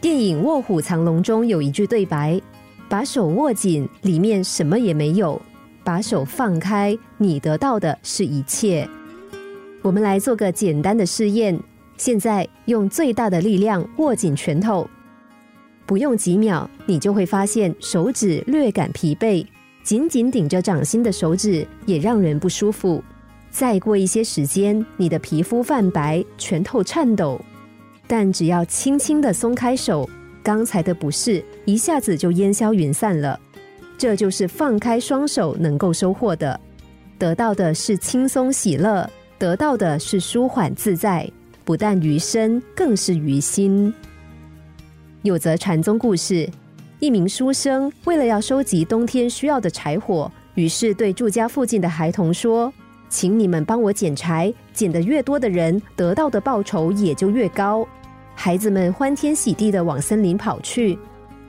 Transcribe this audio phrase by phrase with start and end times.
[0.00, 2.40] 电影《卧虎藏龙》中有一句对白
[2.88, 5.38] ：“把手握紧，里面什么也没有；
[5.84, 8.88] 把手放开，你得到的是一切。”
[9.82, 11.58] 我们来做个简单的试验，
[11.98, 14.88] 现在用最大的力量握紧拳头，
[15.84, 19.46] 不用几秒，你就会发现手指略感疲惫，
[19.82, 23.04] 紧紧顶着掌心的手指也让人不舒服。
[23.50, 27.38] 再过一些时间，你的皮肤泛白，拳头颤抖。
[28.10, 30.10] 但只要轻轻的松开手，
[30.42, 33.38] 刚才的不适一下子就烟消云散了。
[33.96, 36.58] 这就是放开双手能够收获的，
[37.16, 41.30] 得到的是轻松喜乐，得到的是舒缓自在，
[41.64, 43.94] 不但于身，更是于心。
[45.22, 46.50] 有则禅宗故事，
[46.98, 52.72] 一名书生为了要收集冬天需要的柴火，于是对住家附近的孩童说
[53.08, 57.86] ：“请你们帮我捡柴，捡得越多的人，得到的报酬也就越高。”
[58.42, 60.98] 孩子们欢天喜地的往森林跑去。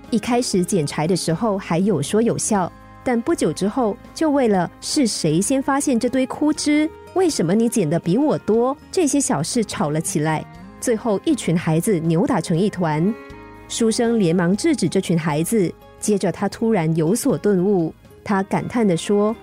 [0.10, 2.70] 一开始捡柴的时候还有说有笑，
[3.02, 10.46] 但不久之后就为了是谁先发现这堆枯枝，为什么你捡的比我多，这些小事吵了起来。
[10.82, 13.14] 最后一群孩子扭打成一团。
[13.70, 19.34] 书生连忙制止这群孩子，接着他突然有所顿悟，他感叹的说：“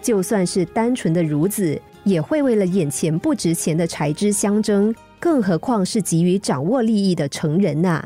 [0.00, 8.04] 就算是单纯的孺子，也会为了眼前不值钱的柴枝相争。”更何况是急于掌握利益的成人呐！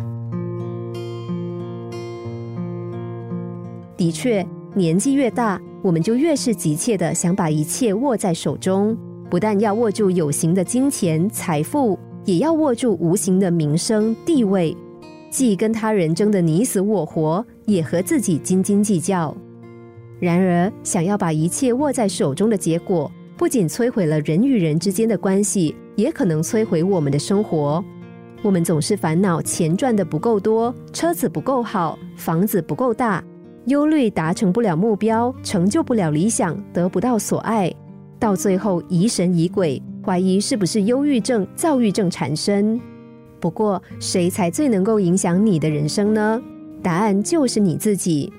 [3.97, 8.97] 的确，年纪越大，我们就越是急切的想把一切握在手中，
[9.29, 14.77] 不但要握住有形的金钱财富，也要握住无形的名声地位，
[15.29, 19.37] 既跟他人争得你死我活，也和自己斤斤计较。
[20.21, 25.75] 然而，想要把一切握在手中的结果，不仅摧毁了人与人之间的关系。
[25.99, 27.85] 也可能摧毁我们的生活。
[28.41, 33.23] 我们总是烦恼钱赚的不够多，车子不够好，房子不够大，
[33.65, 37.75] 忧虑达成不了目标，成就不了理想，得不到所爱，
[38.17, 42.81] 到最后疑神疑鬼，怀疑是不是忧郁症、躁郁症缠身。
[43.41, 46.41] 不过，谁才最能够影响你的人生呢？
[46.81, 48.33] 答案就是你自己。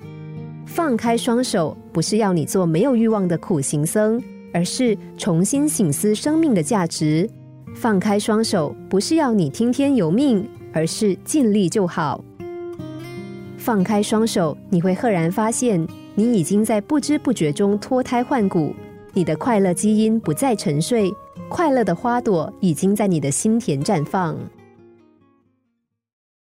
[0.66, 4.22] 放开双手，不是要你做没有欲望的苦行僧，
[4.54, 7.30] 而是重新醒思生命的价值。
[7.76, 12.24] 放开双手，不是要你听天由命，而是尽力就好。
[13.58, 18.74] 放开双手，你会赫然发现，你已经在不知不觉中脱胎换骨，
[19.14, 21.12] 你的快乐基因不再沉睡，
[21.48, 24.36] 快乐的花朵已经在你的心田绽放。